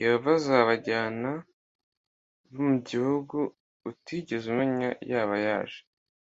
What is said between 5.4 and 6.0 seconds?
yaje